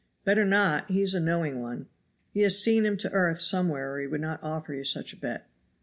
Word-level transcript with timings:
"Better 0.25 0.45
not; 0.45 0.89
he 0.89 1.03
is 1.03 1.13
a 1.13 1.19
knowing 1.19 1.61
one. 1.61 1.85
He 2.33 2.39
has 2.39 2.57
seen 2.59 2.87
him 2.87 2.97
to 2.97 3.11
earth 3.11 3.39
somewhere 3.39 3.93
or 3.93 3.99
he 4.01 4.07
would 4.07 4.19
not 4.19 4.41
offer 4.41 4.73
you 4.73 4.83
such 4.83 5.13
a 5.13 5.15
bet." 5.15 5.47